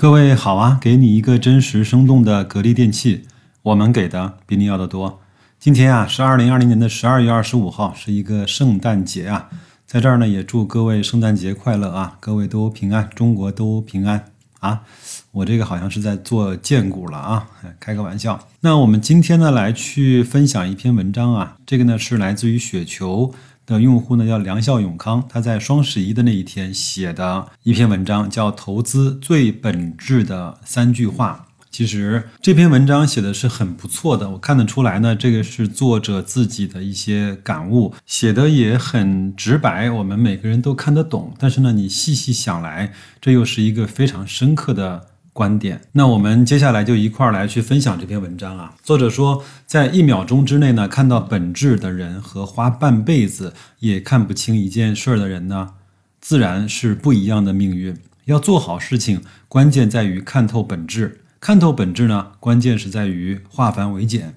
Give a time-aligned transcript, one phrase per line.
[0.00, 3.26] 各位好啊，给你一个真实生动的格力电器，
[3.60, 5.20] 我们给的比你要的多。
[5.58, 9.50] 今天啊是二零二零年的十二月二十五号，是一个圣诞节啊，
[9.86, 14.24] 在这儿呢也祝各位圣诞节快乐啊，各位都平安，中国都平安
[14.60, 14.80] 啊。
[15.32, 17.48] 我这个好像是在做荐股了啊，
[17.78, 18.48] 开个玩笑。
[18.60, 23.34] 那我们今天呢来去分享一篇文章啊，这个呢是来自于雪球。
[23.76, 31.46] 的用户呢叫梁孝永康，他在双十一的那一天写的一篇文章，叫《投资最本质的三句话》。
[31.70, 41.32] 其实这篇文章写的是很不错的，我看得出来呢，这个是作者自己的一些感悟，写的也很直白，我们每个人都看得懂。
[41.38, 45.09] 但是呢，你细细想来，这又是一个非常深刻的。
[45.32, 48.74] 观点，那我们接下来就一块儿来去分享这篇文章啊。
[48.82, 55.74] 作者说，在一秒钟之内呢，看到本质的人和花半辈子也看不清一件事儿的人呢，
[56.20, 57.96] 自然是不一样的命运。
[58.26, 61.20] 要做好事情，关键在于看透本质。
[61.40, 64.34] 看透本质呢，关键是在于化繁为简。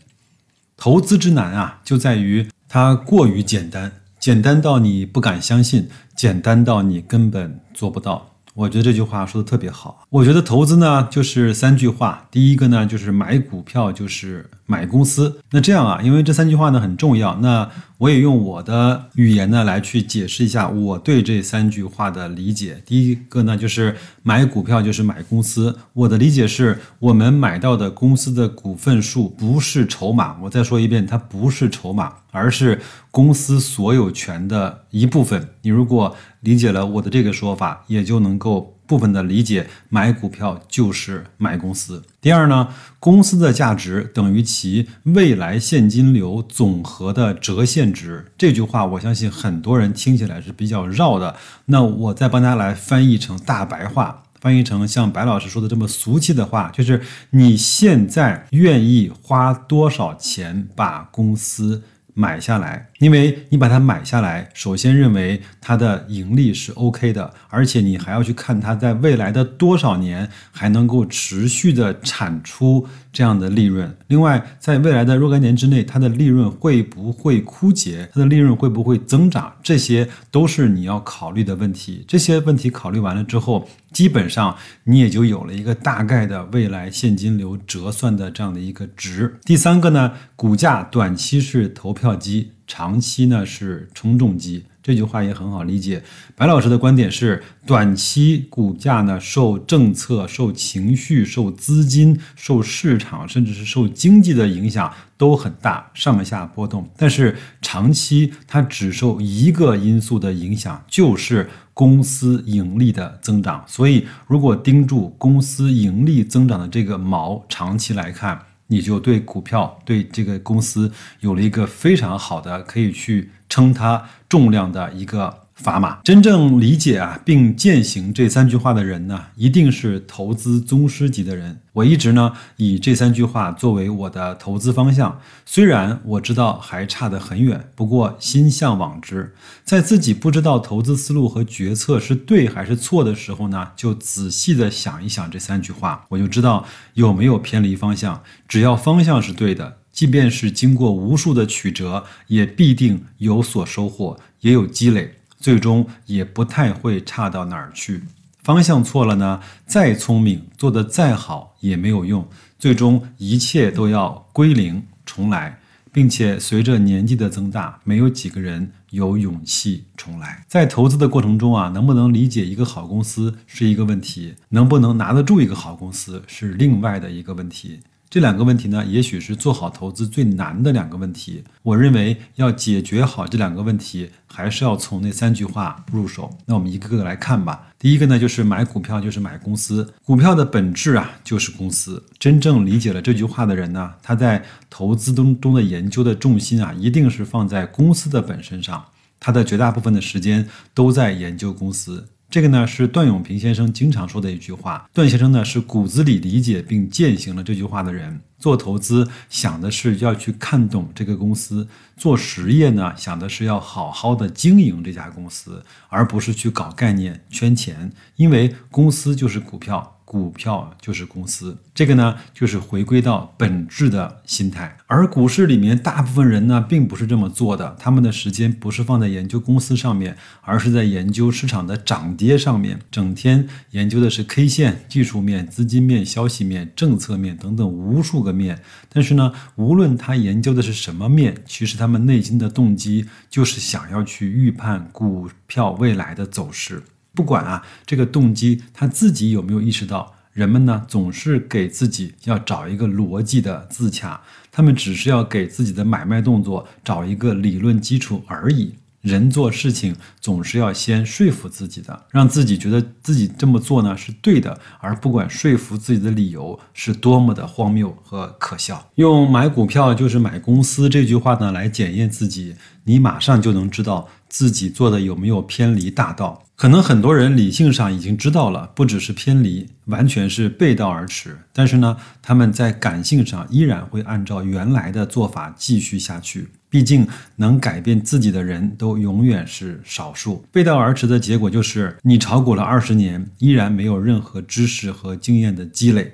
[0.78, 8.33] 投资之难啊，就在于它过于简单，简单到你不敢相信，简单到你根本做不到。
[8.54, 10.06] 我觉得这句话说的特别好。
[10.10, 12.28] 我觉得投资呢，就是三句话。
[12.30, 15.40] 第一个呢，就是买股票就是买公司。
[15.52, 17.36] 那这样啊，因为这三句话呢很重要。
[17.38, 22.82] 那我也用我的语言呢来去解释一下我对这三句话的理解。
[22.86, 25.78] 第一个呢，就是买股票就是买公司。
[25.94, 30.38] 我的理解是，我们买到的公司的股份数不是筹码。
[30.42, 35.50] 我再说一遍，它不是筹码，而是公司所有权的一部分。
[35.62, 42.04] 你如果理解了我的这个说法，也就能够部分的理解，买股票就是买公司。
[42.22, 42.68] 第二呢，
[43.00, 48.32] 公司的价值等于其未来现金流总和的折现值。
[48.38, 61.82] 这句话我相信很多人听起来是比较绕的，那我再帮大家来翻译成大白话，翻译成像白老师说的这么俗气的话，就是你现在愿意花多少钱把公司？
[62.14, 73.96] 买下来，因为你把它买下来，首先认为它的盈利是 OK 的，而且你还要去看它在未来的多少年还能够持续的产出这样的利润。
[74.08, 78.10] 另外，在未来的若干年之内，它的利润会不会枯竭？
[78.12, 79.54] 它的利润会不会增长？
[79.62, 82.04] 这些都是你要考虑的问题。
[82.08, 89.40] 这些问题考虑完了之后，基本上你也就有了一个大概的未来现金流折算的这样的一个值。
[89.44, 92.18] 第三个呢，股价短期是投票。
[92.24, 96.02] 机长期呢是冲重机，这句话也很好理解。
[96.36, 106.90] 白老师的观点是，短期股价呢受政策、受情绪、受资金、受市场，甚至是受经济的影响都很大，上下波动。
[106.98, 113.64] 但是长期它只受一个因素的影响，就是公司盈利的增长。
[113.68, 118.40] 所以，如果盯住公司盈利增长的这个毛，长期来看。
[118.74, 125.43] 你就对股票、对这个公司有了一个非常好的可以去称它重量的一个。
[125.62, 131.60] 砝码真正理解啊，并践行这三句话的人呢，一定是投资宗师级的人。
[131.74, 139.34] 我一直呢以这三句话作为我的投资方向，虽然我知道还差得很远，不过心向往之。
[139.64, 146.66] 在自己不知道投资思路和决策是对还是错的时候呢，就仔细的想一想这三句话，我就知道
[146.96, 148.24] 有没有偏离方向。
[148.48, 155.16] 只要方向是对的，即便是经过无数的曲折，也必定有所收获，也有积累。
[155.44, 158.02] 最终也不太会差到哪儿去。
[158.44, 162.26] 方向错了呢，再聪明，做得再好也没有用。
[162.58, 165.60] 最终一切都要归零重来，
[165.92, 170.46] 并且随着年纪的增大，没有几个人有勇气重来。
[170.48, 177.82] 在投资的过程中啊，能不能理解一个好公司是一个问题，能不能拿得住一个好公司是另外的一个问题。
[178.14, 181.44] 这两个问题呢，也许是做好投资最难的两个问题。
[181.64, 186.30] 我认为要解决好这两个问题，还是要从那三句话入手。
[186.46, 187.70] 那我们一个个来看吧。
[187.80, 192.04] 第一个呢，就是买股票就是买公司，股票的本质啊就是公司。
[192.20, 198.86] 真正理解了这句话的人呢，他在投资中中的研究的重心啊，一定是放在公司的本身上，
[199.20, 202.10] 他的绝大部分的时间都在研究公司。
[202.34, 204.90] 这个呢是段永平先生经常说的一句话。
[204.92, 208.22] 段先生呢是骨子里理解并践行了这句话的人。
[208.40, 217.94] 做投资想的是要去看懂这个公司，做实业呢想的是要好好的经营这家公司，而不是去搞概念圈钱。
[218.16, 219.93] 因为公司就是股票。
[220.14, 221.58] 股票就是公司。
[221.74, 224.78] 这个呢，就是回归到本质的心态。
[224.86, 238.62] 而股市里面大部分人呢，并不是这么做的，他们的时间不是放在研究公司上面，而是在研究市场的涨跌上面，整天研究的是 K 线、技术面、资金面、消息面、政策面等等无数个面。
[238.90, 246.84] 但是呢，无论他研究的是什么面，其实他们内心的动机就是想要去预判股票未来的走势。
[247.14, 250.14] 不管啊，这个动机他自己有没有意识到。
[250.34, 254.20] 人们呢总是给自己要找一个逻辑的自洽，
[254.52, 258.74] 他们只是要给自己的买卖动作找一个理论基础而已。
[259.02, 268.90] 人做事情总是要先说服自己的，让自己觉得自己这么做呢是对的，而不管说服自己的理由是多么的荒谬和可笑。
[268.96, 272.56] 用“买股票就是买公司”这句话呢来检验自己，
[272.86, 276.42] 你马上就能知道自己做的有没有偏离大道。
[276.64, 281.38] 可能很多人理性上已经知道了，不只是偏离，完全是背道而驰。
[281.52, 286.48] 但是呢，他们在感性上依然会按照原来的做法继续下去。
[286.70, 287.06] 毕竟
[287.36, 290.46] 能改变自己的人都永远是少数。
[290.54, 296.14] 背道而驰的结果就是，你炒股了二十年，依然没有任何知识和经验的积累，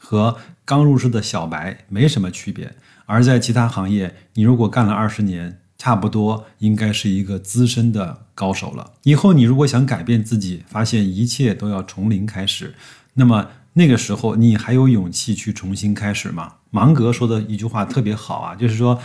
[0.00, 2.74] 和刚入市的小白没什么区别。
[3.04, 8.92] 而在其他行业，你如果干了二十年，差不多应该是一个资深的高手了。
[9.04, 12.74] 以后你如果想改变自己，发现一切都要从零开始，
[13.14, 16.56] 那么那个时候你还有勇气去重新开始吗？
[16.68, 19.00] 芒格说的一句话特别好啊，就是说，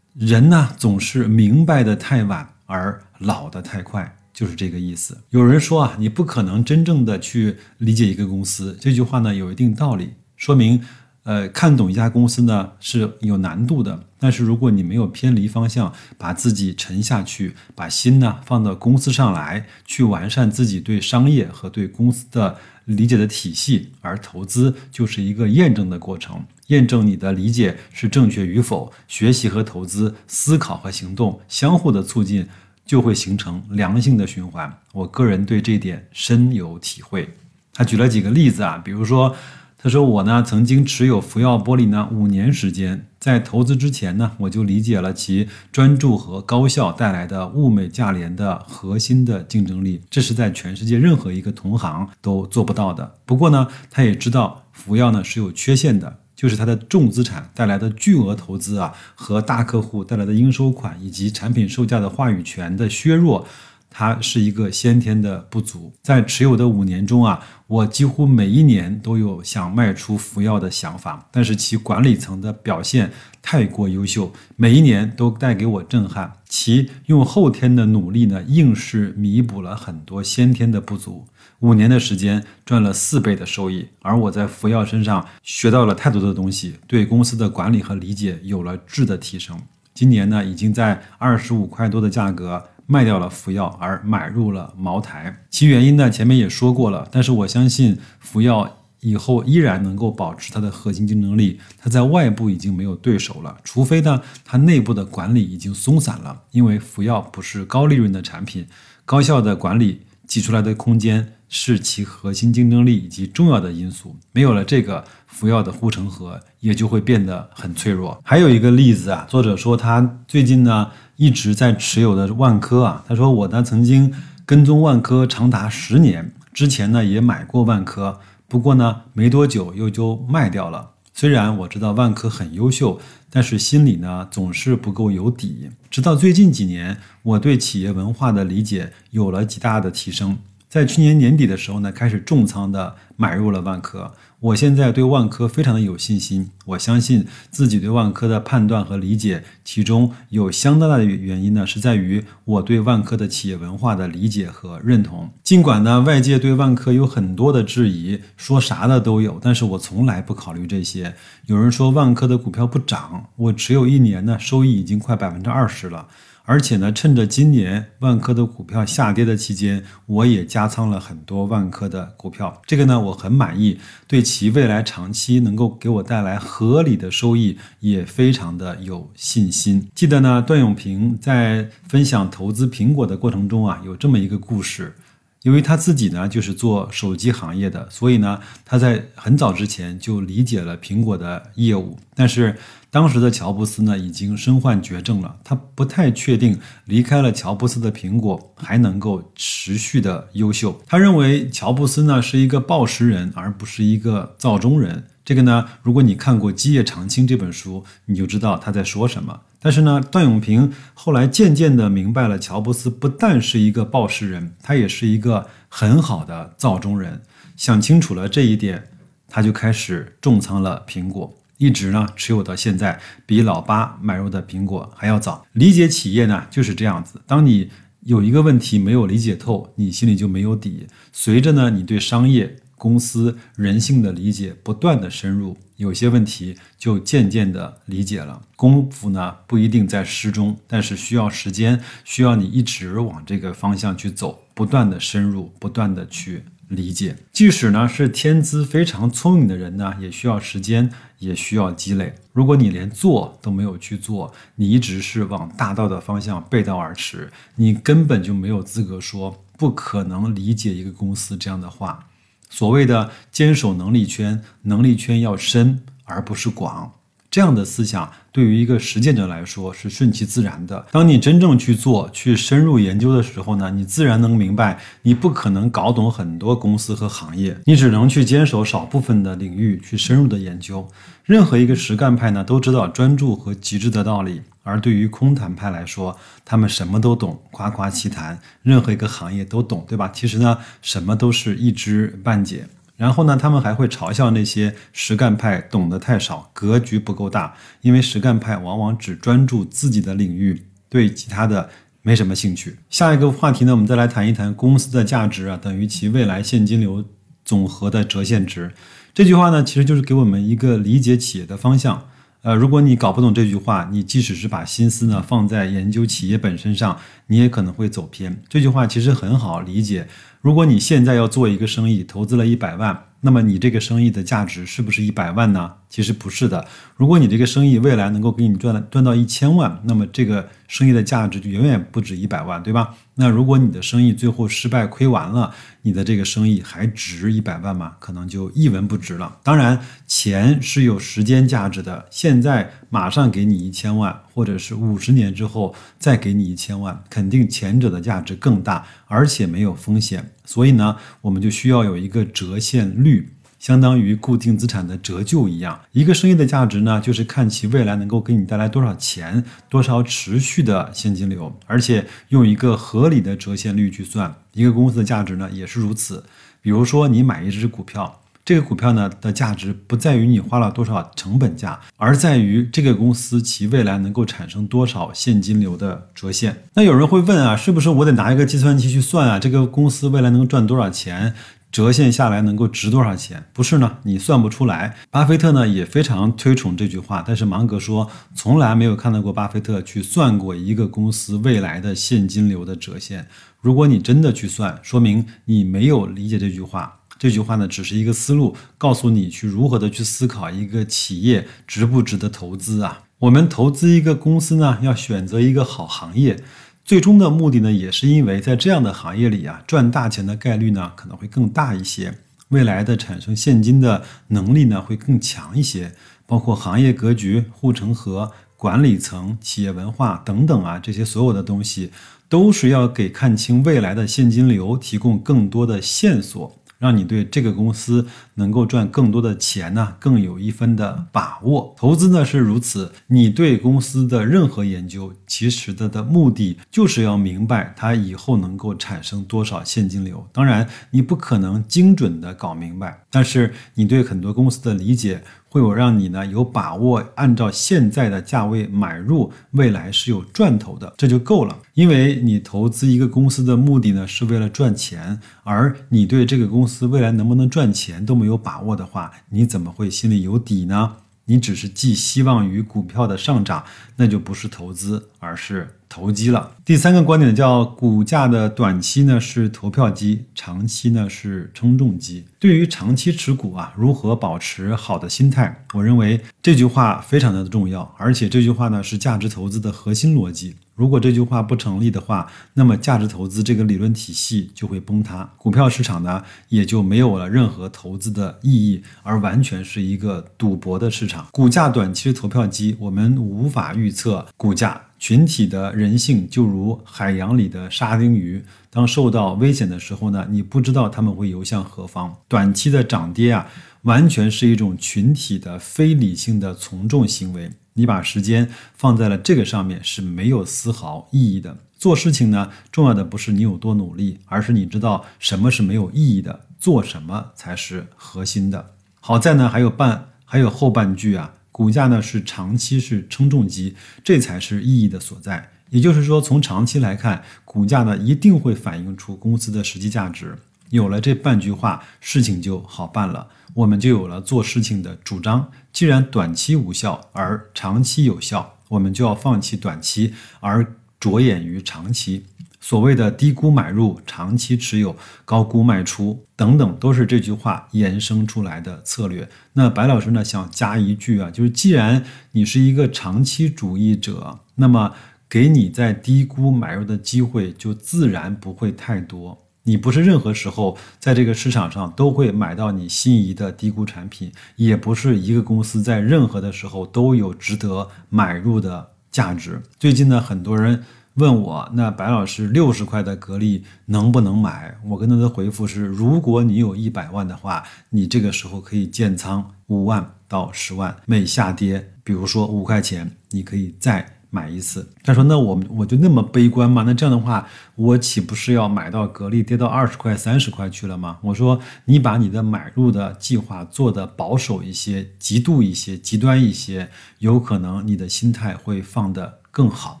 [0.12, 5.16] 人呢总是明白的太晚，而老的太快，就是这个意思。
[5.30, 10.84] 有人说啊，你不可能真正的去理解一个公司，这句话呢有一定道理，说明。
[11.28, 28.90] 呃，看懂一家公司呢是有难度的，但是如果你没有偏离方向，把自己沉下去，把心呢放到公司上来，去完善自己对商业和对公司的理解的体系，而投资就是一个验证的过程，验证你的理解是正确与否。
[29.06, 32.48] 学习和投资，思考和行动相互的促进，
[32.86, 34.74] 就会形成良性的循环。
[34.94, 37.28] 我个人对这点深有体会。
[37.74, 39.36] 他举了几个例子啊，比如说。
[39.80, 53.14] 他说：“我呢，曾经持有福耀玻璃呢五年时间，在投资之前呢，我就理解了其专注和高效带来的物美价廉的核心的竞争力，这是在全世界任何一个同行都做不到的。
[53.24, 63.46] 不过呢，他也知道福耀呢是有缺陷的，就是它的重资产带来的巨额投资啊，和大客户带来的应收款以及产品售价的话语权的削弱。”
[63.90, 73.10] 它是一个先天的不足，在持有的五年中啊，我几乎每一年都有想卖出服药的想法，但是其管理层的表现
[73.42, 76.32] 太过优秀，每一年都带给我震撼。
[76.48, 81.26] 其用后天的努力呢，硬是弥补了很多先天的不足。
[81.60, 89.60] 五年的时间赚了四倍的收益，而我在服药身上学到了太多的东西，对公司的管理和理解有了质的提升。
[89.92, 92.62] 今年呢，已经在二十五块多的价格。
[92.90, 95.44] 卖掉了福耀，而买入了茅台。
[95.50, 97.06] 其原因呢，前面也说过了。
[97.12, 101.60] 但是我相信福耀以后依然能够保持它的核心竞争力。
[101.78, 106.44] 它在外部已经没有对手了，除非呢，它内部的管理已经松散了。
[106.50, 108.66] 因为福耀不是高利润的产品，
[109.04, 114.16] 高效的管理挤出来的空间是其核心竞争力以及重要的因素。
[114.32, 118.18] 没有了这个，福耀的护城河也就会变得很脆弱。
[118.24, 120.90] 还有一个例子啊，作者说他最近呢。
[121.18, 124.14] 一直在持有的万科啊，他说我呢曾经
[124.46, 130.92] 跟踪万科长达十年，之前呢也买过万科，不过呢没多久又就卖掉了。
[131.12, 135.68] 虽然我知道万科很优秀，但是心里呢总是不够有底。
[135.90, 140.38] 直到最近几年，我对企业文化的理解有了极大的提升。
[140.68, 144.12] 在去年年底的时候呢，开始重仓的买入了万科。
[144.40, 155.30] 我现在对万科非常的有信心，我相信自己对万科的判断和理解，其中有相当大的原因呢，是在于我对万科的企业文化的理解和认同。
[155.42, 161.14] 尽管呢，外界对万科有很多的质疑，说啥的都有，但是我从来不考虑这些。
[161.46, 166.06] 有人说万科的股票不涨，我持有一年呢，收益已经快百分之二十了。
[166.48, 172.62] 而且呢，趁着今年万科的股票下跌的期间，我也加仓了很多万科的股票。
[172.64, 179.90] 这个呢，我很满意，对其未来长期能够给我带来合理的收益也非常的有信心。
[179.94, 184.94] 记得呢，段永平在分享投资苹果的过程中啊，有这么一个故事。
[185.42, 191.98] 因为他自己呢就是做手机行业的，所以呢他在很早之前就理解了苹果的业务。
[192.14, 192.58] 但是
[192.90, 200.80] 当时的乔布斯呢已经身患绝症了，他不太确定离开了乔布斯的苹果还能够持续的优秀。
[200.86, 205.04] 他认为乔布斯呢是一个报时人，而不是一个造中人。
[205.24, 209.42] 这个呢，如果你看过《基业长青》这本书，你就知道他在说什么。
[209.60, 217.22] 但是呢，段永平后来渐渐地明白了，乔布斯不但是一个报时人，他也是一个很好的造中人。
[217.56, 218.88] 想清楚了这一点，
[219.26, 225.44] 他就开始重仓了苹果，一直呢持有到现在，比老八买入的苹果还要早。
[225.52, 227.70] 理解企业呢就是这样子，当你
[228.02, 230.86] 有一个问题没有理解透，你心里就没有底。
[231.12, 232.56] 随着呢，你对商业。
[232.78, 238.40] 公司人性的理解不断的深入，有些问题就渐渐的理解了。
[238.56, 247.16] 功夫呢不一定在诗中，但是需要时间，需要你一直往这个方向去走，不断的深入，不断的去理解。
[247.32, 252.14] 即使呢是天资非常聪明的人呢，也需要时间，也需要积累。
[252.32, 262.07] 如果你连做都没有去做，你一直是往大道的方向背道而驰，你根本就没有资格说不可能理解一个公司这样的话。
[262.50, 266.92] 所谓的坚守能力圈，能力圈要深而不是广，
[267.30, 270.86] 这样的思想对于一个实践者来说是顺其自然的。
[270.90, 280.88] 当你真正去做、去深入研究的时候呢，你自然能明白，你不可能搞懂很多公司和行业，你只能去坚守少部分的领域去深入的研究。
[281.24, 284.40] 任何一个实干派呢，都知道专注和极致的道理。
[284.62, 290.10] 而对于空谈派来说，他们什么都懂，夸夸其谈，任何一个行业都懂，对吧？
[290.14, 292.66] 其实呢，什么都是一知半解。
[292.98, 301.70] 然后呢，他们还会嘲笑那些实干派懂得太少，格局不够大，因为实干派往往只专注自己的领域，对其他的
[302.02, 302.76] 没什么兴趣。
[302.90, 307.04] 下一个话题呢，我们再来谈一谈公司的价值啊，等于其未来现金流
[307.44, 308.72] 总和的折现值。
[309.14, 312.08] 这句话呢，其实就是给我们一个理解企业的方向。
[312.48, 318.42] 呃，如果你搞不懂这句话，你即使是把心思呢放在研究企业本身上，你也可能会走偏。
[318.48, 320.08] 这句话其实很好理解。
[320.40, 323.04] 如果你现在要做一个生意，投资了一百万。
[323.20, 325.74] 那么你这个生意的价值是不是一百万呢？
[325.88, 326.66] 其实不是的。
[326.96, 332.94] 如果你这个生意未来能够给你赚赚到一千万，那么这个生意的价值就远远不止一百万，对吧？
[333.14, 335.52] 那如果你的生意最后失败亏完了，
[335.82, 337.94] 你的这个生意还值一百万吗？
[337.98, 339.38] 可能就一文不值了。
[339.42, 342.06] 当然，钱是有时间价值的。
[342.10, 350.32] 现在马上给你一千万，或者是五十年之后再给你一千万，肯定前者的价值更大，而且没有风险。
[350.44, 355.80] 所以呢，我们就需要有一个折现率，相当于固定资产的折旧一样。
[355.92, 364.34] 一个生意的价值呢，就是看其未来能够给你带来多少钱，多少持续的现金流，而且用一个合理的折现率去算。
[364.52, 366.24] 一个公司的价值呢，也是如此。
[366.60, 368.20] 比如说，你买一只股票。
[368.44, 376.62] 这个股票呢的价值不在于你花了多少成本价，而在于这个公司其未来能够产生多少现金流的折现。
[376.72, 379.38] 那有人会问啊，是不是我得拿一个计算器去算啊？
[379.38, 381.34] 这个公司未来能赚多少钱，
[381.70, 383.44] 折现下来能够值多少钱？
[383.52, 384.96] 不是呢，你算不出来。
[385.10, 393.28] 巴菲特呢也非常推崇这句话，但是芒格说从来没有看到过巴菲特去算过一个公司未来的现金流的折现。
[393.60, 396.94] 如果你真的去算，说明你没有理解这句话。
[397.18, 403.02] 这句话呢，只是一个思路，告诉你去如何的去思考一个企业值不值得投资啊。
[403.18, 406.40] 我们投资一个公司呢，要选择一个好行业，
[406.88, 412.14] 最终的目的呢，也是因为在这样的行业里啊，赚大钱的概率呢可能会更大一些，
[412.48, 415.92] 未来的产生现金的能力呢会更强一些，
[416.24, 421.90] 包括行业格局、护城河、管理层、企业文化等等啊，这些所有的东西
[422.26, 426.56] 都是要给看清未来的现金流提供更多的线索。
[426.78, 431.74] 让你对这个公司能够赚更多的钱呢，更有一分的把握。
[431.76, 440.26] 投资呢是如此，你对公司的任何研究，其实它的目的就是要明白它以后能够产生多少现金流。
[440.32, 445.22] 当然，你不可能精准的搞明白，但是你对很多公司的理解。
[445.48, 451.58] 会有让你呢有把握按照现在的价位买入，未来是有赚头的，这就够了。
[451.74, 460.96] 因为你投资一个公司的目的呢是为了赚钱，而你对这个公司未来能不能赚钱都没有把握的话，你怎么会心里有底呢？
[461.26, 463.64] 你只是寄希望于股票的上涨，
[463.96, 466.52] 那就不是投资，而是投机了。
[466.64, 472.26] 第三个观点叫股价的短期呢是投票机，长期呢是称重机。
[472.38, 475.64] 对于长期持股啊，如何保持好的心态？
[475.74, 480.56] 我认为这句话非常的重要，而且这句话呢是价值投资的核心逻辑。
[480.78, 491.26] 如果这句话不成立的话，那么价值投资这个理论体系就会崩塌，股票市场呢也就没有了任何投资的意义，而完全是一个赌博的市场。
[491.32, 494.80] 股价短期投票机，我们无法预测股价。
[495.00, 502.12] 群体的人性就如海洋里的沙丁鱼，当受到危险的时候呢，你不知道他们会游向何方。
[502.26, 503.46] 短期的涨跌啊，
[503.82, 507.50] 完全是一种群体的非理性的从众行为。
[507.74, 511.58] 你把时间放在了这个上面是没有丝毫意义的。
[511.76, 518.74] 做事情呢，重要的不是你有多努力，而是你知道什么是没有意义的，做什么才是核心的。
[518.98, 521.34] 好在呢，还有半还有后半句啊。
[521.52, 525.50] 股价呢是长期是称重机，这才是意义的所在。
[525.70, 530.36] 也就是说，从长期来看，股价呢一定会反映出公司的实际价值。
[530.70, 535.50] 有了这半句话，事情就好办了，我们就有了做事情的主张。
[535.72, 542.26] 既然短期无效，而长期有效，我们就要放弃短期，而着眼于长期。
[542.60, 549.28] 所谓的低估买入、长期持有、高估卖出等等，都是这句话衍生出来的策略。
[549.52, 554.92] 那白老师呢，想加一句啊，就是既然你是一个长期主义者，那么
[555.28, 559.46] 给你在低估买入的机会就自然不会太多。
[559.68, 569.60] 你不是任何时候在这个市场上都会买到你心仪的低估产品，也不是一个公司在任何的时候都有值得买入的价值。
[569.78, 570.82] 最近呢，很多人。
[571.14, 574.78] 问我那白老师六十块的格力能不能买？
[574.84, 584.88] 我跟他的回复是：如果你有一百万的话，你这个时候可以建仓五万到十万，每下跌，比如说五块钱，你可以再买一次。
[585.02, 586.84] 他说：那我我就那么悲观吗？
[586.86, 591.18] 那这样的话，我岂不是要买到格力跌到二十块、三十块去了吗？
[591.22, 599.38] 我说你把你的买入的计划做的保守一些、极度一些、极端一些，有可能你的心态会放的。
[599.50, 600.00] 更好。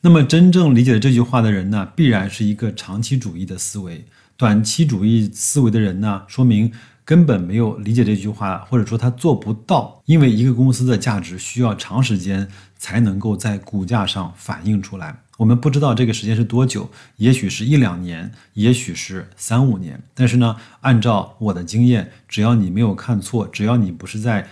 [0.00, 4.04] 那么，真正理解这句话的人呢，必然是一个长期主义的思维。
[4.36, 6.72] 短期主义思维的人呢，说明
[7.04, 10.02] 根本没有理解这句话，或者说他做不到。
[10.06, 15.16] 因为一个公司的价值需要长时间才能够在股价上反映出来。
[15.36, 20.02] 我们不知道这个时间是多久，也许是一两年，也许是三五年。
[20.14, 24.46] 但是呢，按照我的经验，只要你没有看错，只要你不是在。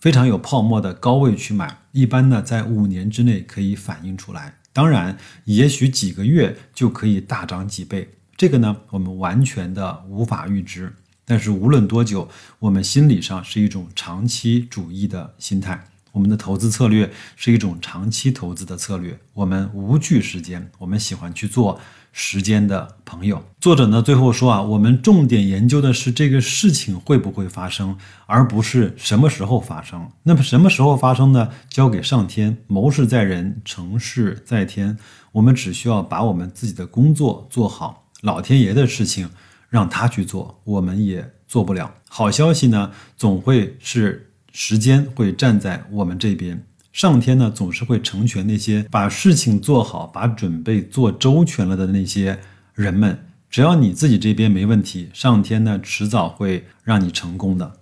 [0.00, 4.54] 非常有泡沫的高位去买，一般呢在五年之内可以反映出来。
[4.72, 10.94] 当然，也许几个月就可以大涨几倍，这个呢我们完全的无法预知。
[11.28, 12.26] 但是无论多久，
[12.58, 15.84] 我们心理上是一种长期主义的心态。
[16.12, 21.78] 我们的投资策略是一种长期投资的策略，我们无惧时间，我们喜欢去做
[22.12, 23.44] 时间的朋友。
[23.60, 30.10] 作者呢最后说啊，我们重点研究的是这个事情会不会发生，而不是什么时候发生。
[30.22, 31.50] 那么什么时候发生呢？
[31.68, 34.96] 交给上天，谋事在人，成事在天。
[35.32, 39.30] 我们只需要把我们自己的工作做好，老天爷的事情
[39.68, 41.94] 让他去做，我们也做不了。
[42.08, 44.24] 好消息呢，总会是。
[44.50, 52.36] 时间会站在我们这边，上天呢总是会成全那些把事情做好、把准备做周全了的那些
[52.74, 53.26] 人们。
[53.48, 57.72] 只要你自己这边没问题，上天呢迟早会让你成功的。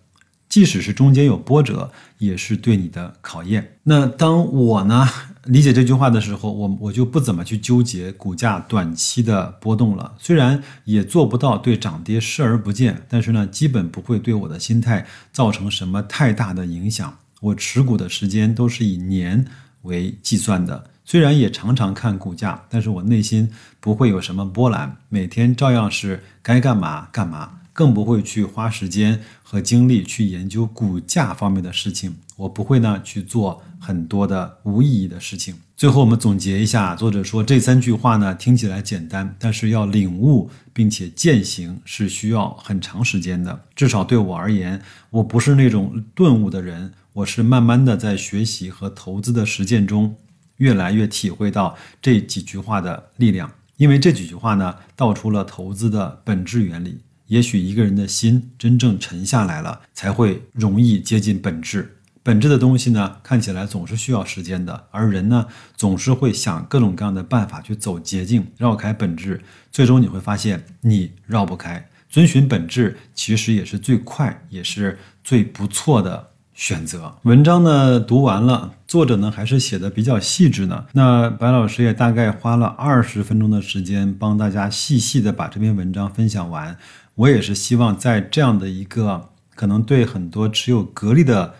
[0.50, 3.78] 即使是中间有波折，也是对你的考验。
[3.84, 5.08] 那当我呢
[5.46, 10.14] 理解这句话的时候，我我就不怎么去纠结股价短期的波动了。
[10.18, 17.16] 虽然也做不到对涨跌视而不见，但是呢，基本不会对我的心态造成什么太大的影响。
[17.40, 19.46] 我持股的时间都是以年
[19.82, 27.60] 为计算的，虽然也常常看股价，但是我内心不会有什么波澜，每天照样是该干嘛干嘛。
[27.76, 32.16] 更不会去花时间和精力去研究股价方面的事情。
[32.34, 35.54] 我不会呢去做很多的无意义的事情。
[35.76, 43.60] 最后我们总结一下，作者说这三句话呢听起来简单，但是要领悟并且践行是需要很长时间的。
[43.74, 50.16] 至少对我而言，我不是那种顿悟的人，我是慢慢的在学习和投资的实践中，
[50.56, 53.52] 越来越体会到这几句话的力量。
[53.76, 57.00] 因为这几句话呢道出了投资的本质原理。
[57.26, 61.92] 也许一个人的心真正沉下来了，才会容易接近本质。
[62.22, 69.40] 本质的东西呢，看起来总是需要时间的，而人呢，总是会想各种各样的办法去走捷径，绕开本质。
[69.70, 71.88] 最终你会发现，你绕不开。
[72.08, 77.14] 遵循本质，其实也是最快，也是最不错的选择。
[77.22, 80.86] 文章呢读完了，作者呢还是写的比较细致呢。
[80.92, 86.76] 那白老师也大概花了二十分钟的时间，帮大家细细的把这篇文章分享完。
[87.16, 91.52] 我也是希望在这样的一个可能对很多持有格力的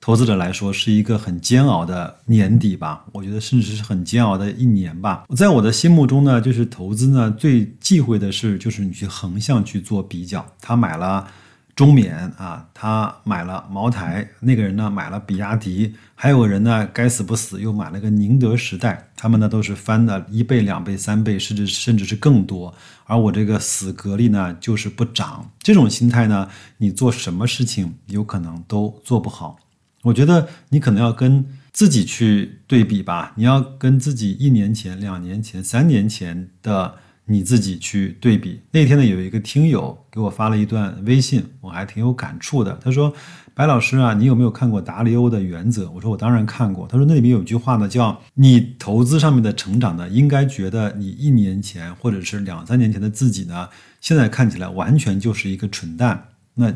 [0.00, 5.24] 投资者来说是一个很煎熬的年底吧，我觉得甚至是很煎熬的一年吧。
[5.34, 10.44] 在我的心目中呢，就是投资呢最忌讳的是，就是你去横向去做比较。
[10.60, 11.26] 他买了
[11.74, 22.72] 中缅啊，他买了茅台，那个人呢买了比亚迪，还有个人呢该死不死又买了个宁德时代，他们呢都是翻的一倍、两倍、三倍，甚至甚至是更多。
[23.06, 29.58] 而我这个死格力呢就是不涨，这种心态呢，你做什么事情有可能都做不好。
[30.02, 36.94] 我觉得你可能要跟自己去对比吧，你要跟自己一年前、两年前、三年前的
[37.26, 38.60] 你自己去对比。
[38.70, 42.78] 那天呢，有一个听友给我发了一段微信，我还挺有感触的。
[42.82, 43.12] 他说
[43.54, 53.68] ：“白老师啊，你有没有看过达里欧的原则？”我说：“我当然看过。”他说：“那里面有句话呢，叫你投资上面的成长呢，应该觉得你一年前或者是两三年前的自己呢，
[54.00, 56.28] 现在看起来完全就是一个蠢蛋。
[56.54, 56.72] 那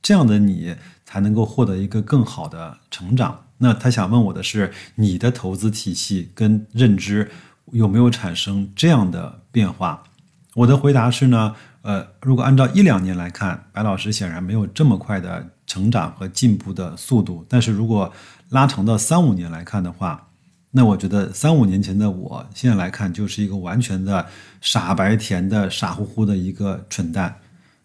[0.00, 3.38] 这样的你。”才能够获得一个更好的成长。
[3.58, 7.30] 那他想问我的是，你的投资体系跟认知
[7.72, 10.02] 有没有产生这样的变化？
[10.54, 17.44] 我的回答是呢，呃，如果按照一两年来看，白老师显然没有这么快的成长和进步的速度。
[17.48, 18.12] 但是如果
[18.50, 20.28] 拉长到三五年来看的话，
[20.70, 24.26] 那我觉得三五年前的我现在来看就是一个完全的
[24.60, 27.34] 傻白甜的傻乎乎的一个蠢蛋。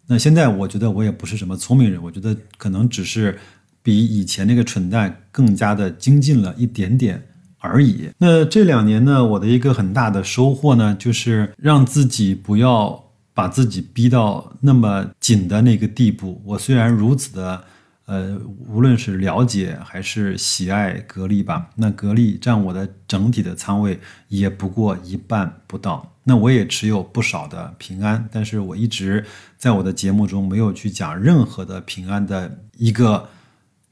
[0.05, 3.39] 那现在我觉得我也不是什么聪明人，我觉得可能只是
[3.81, 7.25] 比以前那个蠢蛋更加的精进了一点点
[7.67, 8.09] 而已。
[8.17, 13.03] 那这两年呢，我的一个很大的收获呢，就是让自己不要
[13.33, 16.41] 把自己逼到那么紧的那个地步。
[16.45, 17.63] 我虽然如此的。
[18.07, 23.99] 呃，无论是了解还是喜爱格力吧，那格力占我的整体的仓位
[24.29, 26.09] 也不过一半不到。
[26.23, 29.25] 那我也持有不少的平安，但是我一直
[29.57, 33.27] 在我的节目中没有去讲任何的平安的一个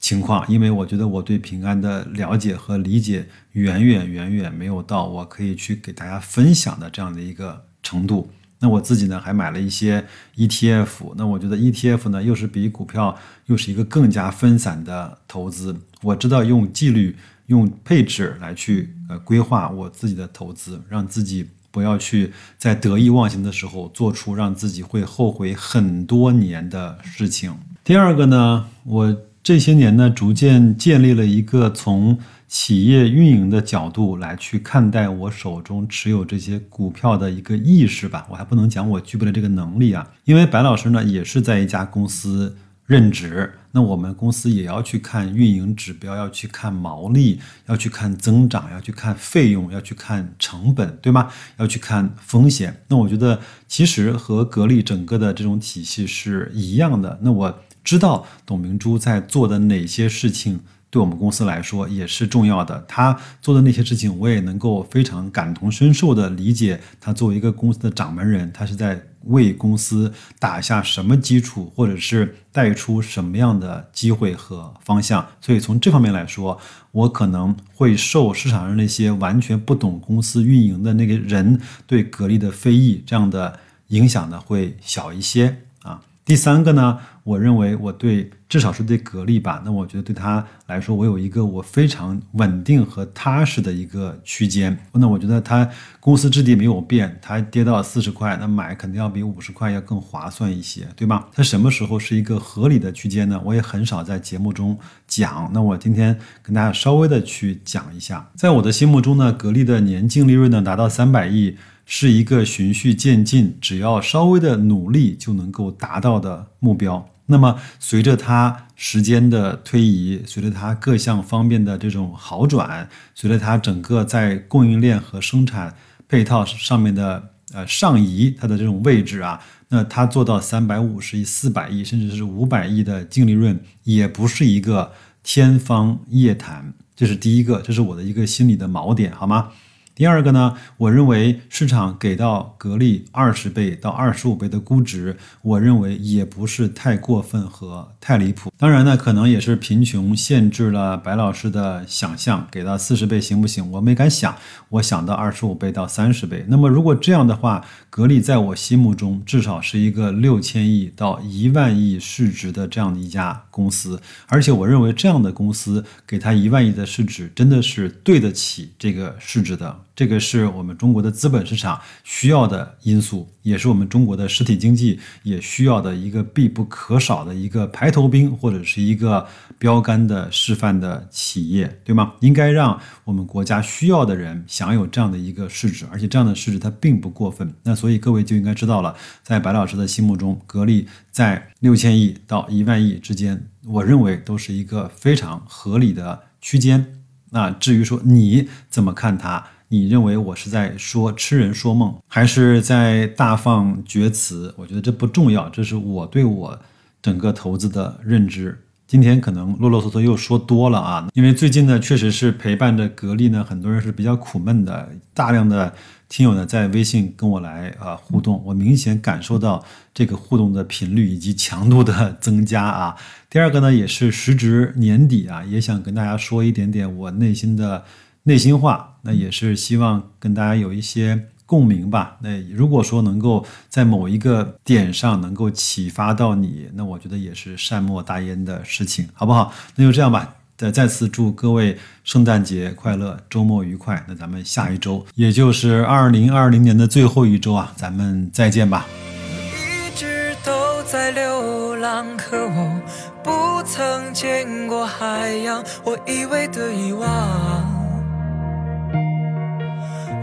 [0.06, 8.30] 情况，因为我觉得我对平安的了解和理解远远远远没有到我可以去给大家分享的这样的一个程度。
[8.60, 11.15] 那我自己呢，还买了一些 ETF。
[11.15, 15.76] 那我觉得 ETF 呢，又是比股票又是一个更加分散的投资。
[16.04, 17.15] 我知道用纪律、
[17.48, 27.58] 用配置来去呃规划我自己的投资，让自己不要去在得意忘形的时候做出让自己会后悔很多年的事情。
[27.84, 32.17] 第二个呢，我这些年呢，逐渐建立了一个从。
[32.47, 42.55] 企业运营的角度来去看待我手中持有这些股票的一个意识吧，我还不能讲我具备了这个能力啊，因为白老师呢也是在一家公司
[42.86, 51.29] 任职，那我们公司也要去看运营指标，要去看毛利，要去看增长，要去看费用，要去看成本，对吗？
[51.58, 52.84] 要去看风险。
[52.89, 57.19] 那我觉得其实和格力整个的这种体系是一样的。
[57.23, 60.60] 那我知道董明珠在做的哪些事情。
[60.91, 62.82] 对我们公司来说也是重要的。
[62.88, 66.80] 他做的那些事情，我也能够非常感同身受的理解。
[67.02, 75.28] 他作为一个公司的掌门人，他是在为公司打下什么基础，或者是带出什么样的机会和方向。
[75.41, 76.58] 所以从这方面来说，
[76.93, 86.00] 我可能会受市场上那些完全不懂公司运营的那个人对格力的非议这样的影响呢，会小一些啊。
[86.24, 88.32] 第三个呢，我认为我对。
[88.48, 94.78] 至少是对格力吧，那我觉得对他来说，我有一个我非常稳定和踏实的一个区间。
[94.94, 95.68] 那我觉得他
[96.00, 101.28] 公司质地没有变，它跌到四十块，那买肯定要比五十块要更划算一些，对吧？
[101.34, 103.42] 它什么时候是一个合理的区间呢？
[103.44, 105.50] 我也很少在节目中讲。
[105.52, 117.08] 那我今天跟大家稍微的去讲一下，在我的心目中呢，格力的年净利润呢达到三百亿，是一个循序渐进，只要稍微的努力就能够达到的目标。
[117.28, 125.76] 那么，随着它时间的推移，随着它各项方面的这种好转，随着它整个在供应链和生产
[126.08, 134.91] 配套上面的呃上移，它的这种位置啊，那它做到三百五十亿、四百亿，甚至是五百亿的净利润，也不是一个
[135.24, 136.74] 天方夜谭。
[136.95, 139.50] 这是第一个，这是我的一个心理的锚点，好吗？
[139.95, 148.51] 第二个呢，我认为市场给到格力二十倍到二十五倍的估值，我认为也不是太过分和太离谱。
[148.58, 153.71] 当然呢，可能也是贫穷限制了白老师的想象，给到四十倍行不行？
[153.71, 154.36] 我没敢想，
[154.67, 156.45] 我想到二十五倍到三十倍。
[156.49, 169.85] 那么如果这样的话，格力在我心目中至少是一个六千亿到一万亿市值的这样的一家公司，而且我认为这样的公司给它一万亿的市值，真的是对得起这个市值的。
[169.95, 179.25] 这个是我们中国的资本市场需要的因素，也是我们中国的实体经济也需要的一个必不可少的一个排头兵或者是一个
[179.58, 182.13] 标杆的示范的企业，对吗？
[182.19, 187.53] 应该让我们国家需要的人享有这样的一个市值，而且这样的市值它并不过分。
[187.63, 197.01] 那所以各位就应该知道了，在白老师的心目中，格力在六千亿到一万亿之间，我认为都是一个非常合理的区间。
[197.31, 199.47] 那至于说你怎么看它？
[199.67, 204.54] 你认为我是在说痴人说梦，还是在大放厥词？
[204.58, 206.60] 我觉得这不重要，这是我对我
[207.01, 208.62] 整个投资的认知。
[208.86, 215.73] 今天可能啰啰嗦嗦又说多了啊，因为最近呢，确实是陪伴着格力呢，很多人是比较苦闷的，大量的
[216.08, 222.95] 听友呢在微信跟我来啊互动，我明显感受到这个互动的频率以及强度的增加啊。
[223.32, 227.84] 第二个呢，也是时值年底啊，也想跟大家说一点点我内心的。
[228.28, 232.18] 内心话，那也是希望跟大家有一些共鸣吧。
[232.22, 239.54] 那如果说能够在某一个点上能够启发到你，那我觉得也是善莫大焉的事情，好不好？
[239.76, 240.36] 那就这样吧。
[240.58, 244.04] 再再次祝各位圣诞节快乐，周末愉快。
[244.08, 248.88] 那咱们下一周，也就是二零二零年的最后一周啊，咱们再见吧。
[249.34, 252.82] 一直都在流浪，可我
[253.22, 257.64] 不曾见过海洋，我以为的遗忘。